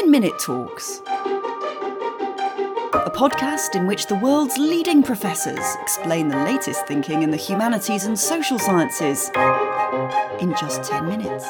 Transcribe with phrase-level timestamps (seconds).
[0.00, 1.00] 10 Minute Talks,
[2.92, 8.04] a podcast in which the world's leading professors explain the latest thinking in the humanities
[8.04, 9.30] and social sciences
[10.38, 11.46] in just 10 minutes.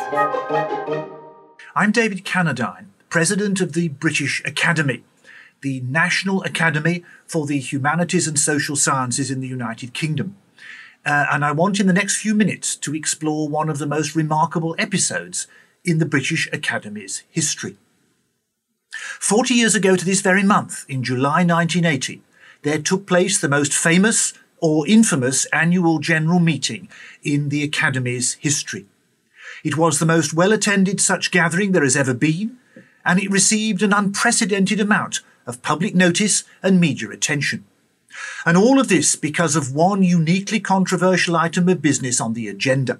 [1.74, 5.02] I'm David Cannadine, President of the British Academy,
[5.62, 10.36] the National Academy for the Humanities and Social Sciences in the United Kingdom.
[11.04, 14.14] Uh, and I want in the next few minutes to explore one of the most
[14.14, 15.48] remarkable episodes
[15.84, 17.76] in the British Academy's history.
[19.20, 22.22] Forty years ago to this very month, in July 1980,
[22.62, 26.88] there took place the most famous or infamous annual general meeting
[27.22, 28.86] in the Academy's history.
[29.64, 32.58] It was the most well attended such gathering there has ever been,
[33.04, 37.64] and it received an unprecedented amount of public notice and media attention.
[38.44, 42.98] And all of this because of one uniquely controversial item of business on the agenda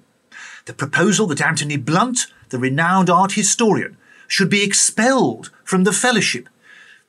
[0.67, 3.97] the proposal that Anthony Blunt, the renowned art historian,
[4.29, 6.49] should be expelled from the fellowship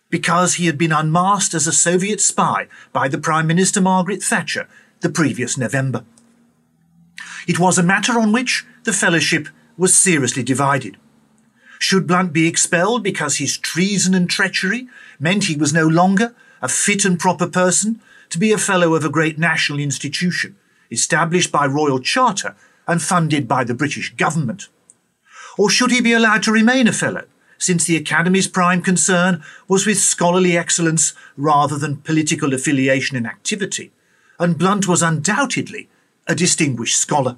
[0.10, 4.68] because he had been unmasked as a Soviet spy by the Prime Minister Margaret Thatcher
[5.02, 6.06] the previous November.
[7.48, 10.98] It was a matter on which the fellowship was seriously divided.
[11.80, 14.88] Should Blunt be expelled because his treason and treachery
[15.20, 19.06] meant he was no longer a fit and proper person to be a fellow of
[19.06, 20.56] a great national institution,
[20.92, 22.56] established by royal charter
[22.88, 24.68] and funded by the British government?
[25.58, 27.26] Or should he be allowed to remain a fellow,
[27.58, 33.92] since the Academy's prime concern was with scholarly excellence rather than political affiliation and activity,
[34.40, 35.90] and Blunt was undoubtedly
[36.28, 37.38] a distinguished scholar.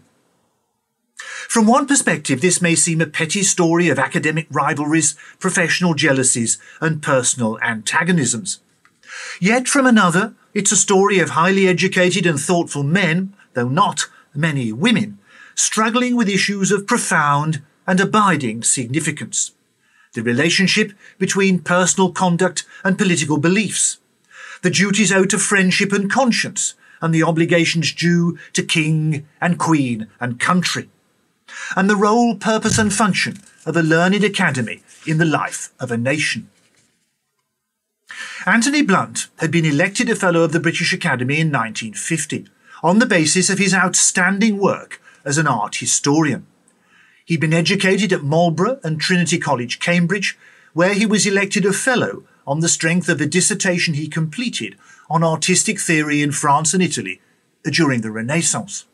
[1.48, 7.02] From one perspective, this may seem a petty story of academic rivalries, professional jealousies, and
[7.02, 8.60] personal antagonisms.
[9.40, 14.72] Yet from another, it's a story of highly educated and thoughtful men, though not many
[14.72, 15.18] women,
[15.56, 19.54] struggling with issues of profound and abiding significance.
[20.14, 23.98] The relationship between personal conduct and political beliefs.
[24.62, 30.08] The duties owed to friendship and conscience, and the obligations due to king and queen
[30.20, 30.88] and country.
[31.76, 35.98] And the role, purpose, and function of a learned academy in the life of a
[35.98, 36.48] nation.
[38.46, 42.48] Anthony Blunt had been elected a Fellow of the British Academy in 1950
[42.84, 46.46] on the basis of his outstanding work as an art historian.
[47.30, 50.36] He'd been educated at Marlborough and Trinity College, Cambridge,
[50.74, 54.76] where he was elected a Fellow on the strength of a dissertation he completed
[55.12, 57.22] on artistic theory in France and Italy
[57.72, 58.88] during the Renaissance.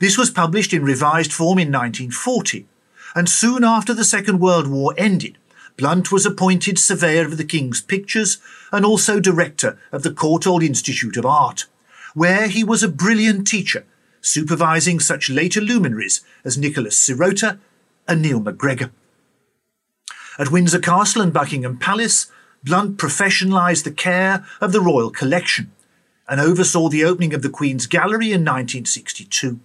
[0.00, 2.66] This was published in revised form in 1940,
[3.14, 5.38] and soon after the Second World War ended,
[5.78, 8.36] Blunt was appointed Surveyor of the King's Pictures
[8.70, 11.64] and also Director of the Courtauld Institute of Art,
[12.12, 13.86] where he was a brilliant teacher
[14.26, 17.58] supervising such later luminaries as Nicholas Serota
[18.08, 18.90] and Neil MacGregor.
[20.38, 22.26] At Windsor Castle and Buckingham Palace,
[22.62, 25.70] Blunt professionalised the care of the royal collection
[26.28, 29.60] and oversaw the opening of the Queen's Gallery in 1962.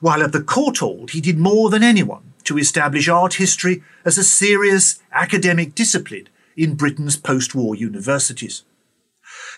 [0.00, 4.24] While at the Courtauld, he did more than anyone to establish art history as a
[4.24, 8.62] serious academic discipline in Britain's post war universities.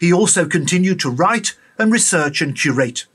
[0.00, 3.06] He also continued to write and research and curate,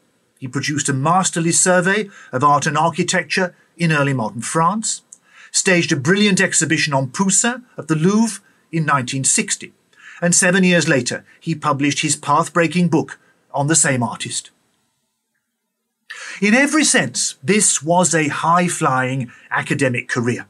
[0.43, 5.01] he produced a masterly survey of art and architecture in early modern France,
[5.53, 9.71] staged a brilliant exhibition on Poussin at the Louvre in 1960,
[10.21, 13.17] and seven years later he published his path-breaking book
[13.53, 14.51] on the same artist.
[16.41, 20.45] In every sense, this was a high-flying academic career.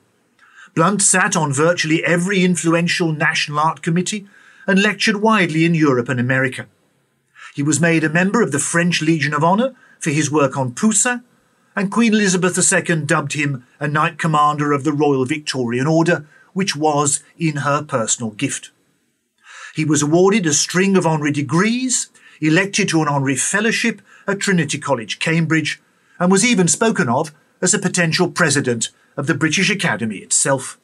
[0.73, 4.25] Blunt sat on virtually every influential national art committee
[4.65, 6.65] and lectured widely in Europe and America.
[7.53, 10.73] He was made a member of the French Legion of Honour for his work on
[10.73, 11.23] Poussin,
[11.75, 16.75] and Queen Elizabeth II dubbed him a Knight Commander of the Royal Victorian Order, which
[16.75, 18.71] was in her personal gift.
[19.75, 22.09] He was awarded a string of honorary degrees,
[22.41, 25.81] elected to an honorary fellowship at Trinity College, Cambridge,
[26.19, 30.79] and was even spoken of as a potential president of the British Academy itself.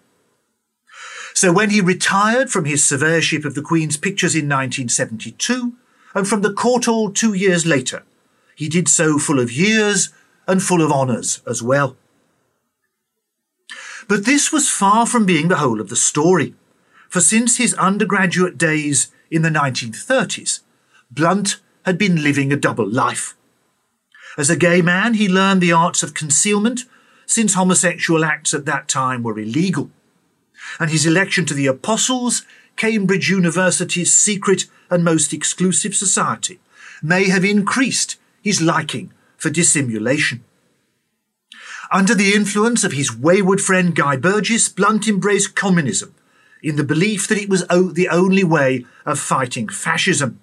[1.33, 5.74] So when he retired from his surveyorship of the Queen's pictures in 1972,
[6.14, 8.04] and from the court Courtauld two years later,
[8.56, 10.10] he did so full of years
[10.48, 11.96] and full of honours as well.
[14.08, 16.56] But this was far from being the whole of the story,
[17.10, 20.62] for since his undergraduate days in the 1930s,
[21.12, 23.36] Blunt had been living a double life.
[24.38, 26.86] As a gay man, he learned the arts of concealment,
[27.26, 29.92] since homosexual acts at that time were illegal.
[30.80, 32.44] And his election to the Apostles,
[32.76, 36.59] Cambridge University's secret and most exclusive society,
[37.01, 40.44] may have increased his liking for dissimulation.
[41.91, 46.13] Under the influence of his wayward friend Guy Burgess, Blunt embraced communism,
[46.62, 50.39] in the belief that it was the only way of fighting fascism.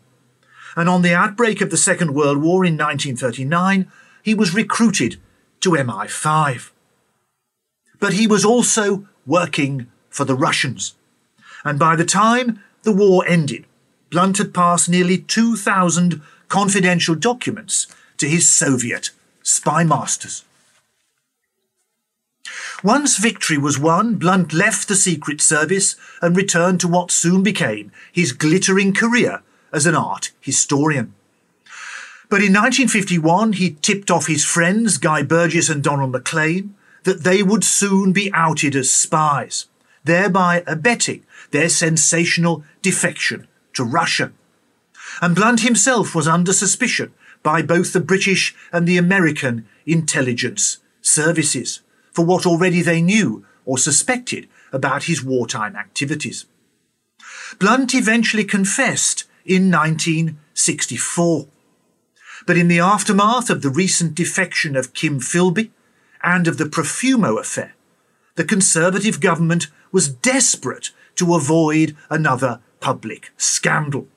[0.74, 3.90] And on the outbreak of the Second World War in 1939,
[4.22, 5.20] he was recruited
[5.60, 6.70] to MI5.
[8.00, 10.94] But he was also working for the Russians.
[11.64, 13.66] And by the time the war ended,
[14.16, 17.86] Blunt had passed nearly 2,000 confidential documents
[18.16, 19.10] to his Soviet
[19.42, 20.42] spy masters.
[22.82, 27.92] Once victory was won, Blunt left the Secret Service and returned to what soon became
[28.10, 31.12] his glittering career as an art historian.
[32.30, 36.74] But in 1951, he tipped off his friends, Guy Burgess and Donald Maclean,
[37.04, 39.66] that they would soon be outed as spies,
[40.04, 44.32] thereby abetting their sensational defection to Russia.
[45.22, 47.12] And Blunt himself was under suspicion
[47.42, 51.80] by both the British and the American intelligence services
[52.12, 56.46] for what already they knew or suspected about his wartime activities.
[57.58, 61.46] Blunt eventually confessed in 1964.
[62.46, 65.70] But in the aftermath of the recent defection of Kim Philby
[66.22, 67.74] and of the Profumo affair,
[68.34, 74.08] the Conservative government was desperate to avoid another public scandal.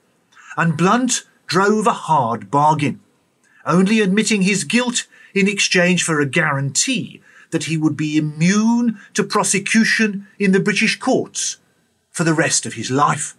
[0.57, 2.99] And Blunt drove a hard bargain,
[3.65, 7.21] only admitting his guilt in exchange for a guarantee
[7.51, 11.57] that he would be immune to prosecution in the British courts
[12.11, 13.35] for the rest of his life.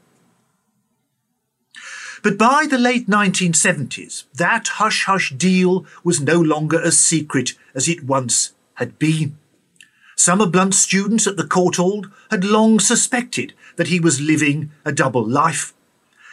[2.23, 7.89] But by the late 1970s, that hush hush deal was no longer as secret as
[7.89, 9.39] it once had been.
[10.23, 14.93] Some of Blunt's students at the Courtauld had long suspected that he was living a
[14.93, 15.73] double life,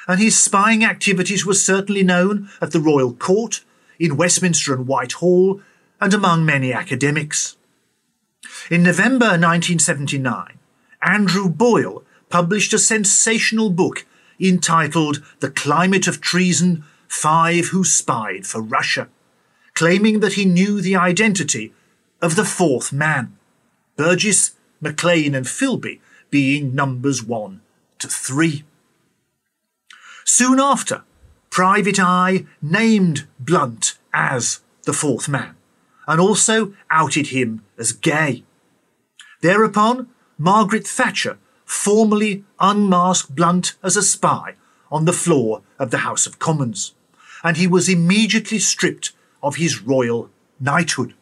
[0.10, 3.64] and his spying activities were certainly known at the Royal Court,
[3.98, 5.62] in Westminster and Whitehall,
[6.02, 7.56] and among many academics.
[8.70, 10.60] In November 1979,
[11.02, 14.06] Andrew Boyle published a sensational book
[14.38, 19.08] entitled The Climate of Treason Five Who Spied for Russia,
[19.76, 21.72] claiming that he knew the identity
[22.22, 23.37] of the fourth man,
[23.98, 26.00] Burgess, Maclean, and Philby
[26.30, 27.62] being numbers one
[28.00, 28.64] to three.
[30.24, 31.04] Soon after,
[31.50, 35.56] Private Eye named Blunt as the fourth man
[36.08, 38.44] and also outed him as gay.
[39.42, 40.08] Thereupon,
[40.38, 44.56] Margaret Thatcher formally unmasked Blunt as a spy
[44.92, 46.94] on the floor of the House of Commons,
[47.44, 49.12] and he was immediately stripped
[49.44, 50.30] of his royal
[50.60, 51.14] knighthood.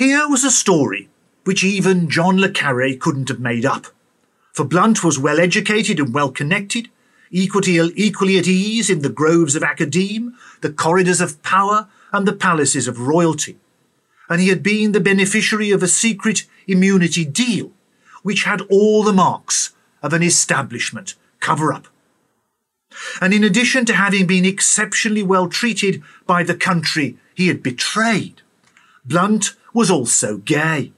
[0.00, 1.10] Here was a story
[1.44, 3.88] which even John le Carre couldn't have made up,
[4.50, 6.88] for Blunt was well educated and well connected,
[7.30, 7.78] equally,
[8.38, 12.98] at ease in the groves of academe, the corridors of power, and the palaces of
[12.98, 13.58] royalty,
[14.30, 17.70] and he had been the beneficiary of a secret immunity deal
[18.22, 21.88] which had all the marks of an establishment cover up.
[23.20, 28.40] And in addition to having been exceptionally well treated by the country he had betrayed,
[29.04, 30.92] Blunt was also gay.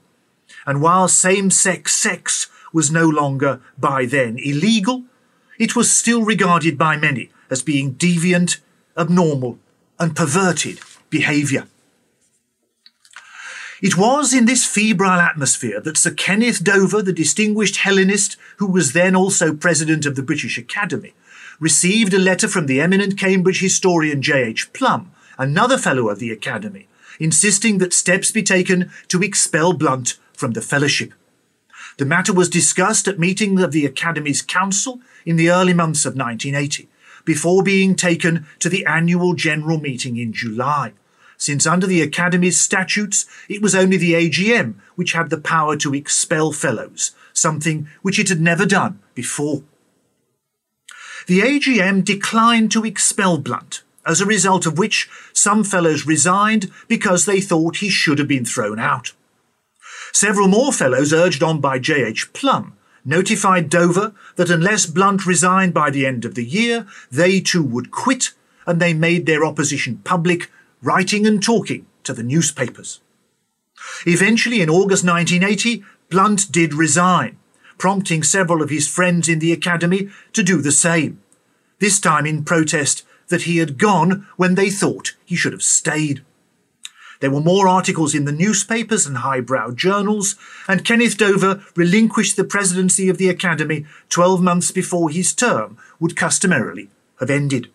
[0.65, 5.03] And while same sex sex was no longer by then illegal,
[5.59, 8.59] it was still regarded by many as being deviant,
[8.97, 9.59] abnormal,
[9.99, 10.79] and perverted
[11.09, 11.67] behaviour.
[13.81, 18.93] It was in this febrile atmosphere that Sir Kenneth Dover, the distinguished Hellenist who was
[18.93, 21.13] then also president of the British Academy,
[21.59, 24.71] received a letter from the eminent Cambridge historian J.H.
[24.73, 26.87] Plumb, another fellow of the Academy,
[27.19, 31.13] insisting that steps be taken to expel Blunt from the fellowship.
[31.97, 36.15] The matter was discussed at meetings of the Academy's Council in the early months of
[36.15, 36.89] 1980,
[37.25, 40.93] before being taken to the annual general meeting in July
[41.43, 45.93] since under the Academy's statutes it was only the AGM which had the power to
[45.93, 49.61] expel fellows, something which it had never done before.
[51.27, 57.25] The AGM declined to expel Blunt, as a result of which some fellows resigned because
[57.25, 59.13] they thought he should have been thrown out.
[60.11, 62.33] Several more fellows, urged on by J.H.
[62.33, 67.63] Plumb, notified Dover that unless Blunt resigned by the end of the year, they too
[67.63, 68.31] would quit,
[68.65, 73.01] and they made their opposition public writing and talking to the newspapers.
[74.05, 77.37] Eventually, in August 1980, Blunt did resign,
[77.77, 81.21] prompting several of his friends in the Academy to do the same,
[81.79, 83.03] this time in protest
[83.33, 86.23] that he had gone when they thought he should have stayed.
[87.19, 90.35] There were more articles in the newspapers and highbrow journals,
[90.67, 96.15] and Kenneth Dover relinquished the presidency of the Academy 12 months before his term would
[96.15, 97.71] customarily have ended.